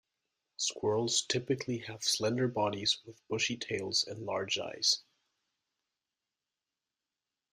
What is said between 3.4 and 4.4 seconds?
tails and